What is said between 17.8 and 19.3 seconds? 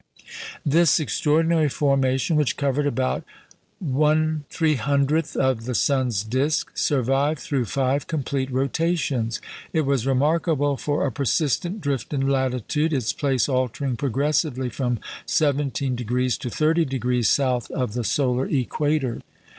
the solar equator.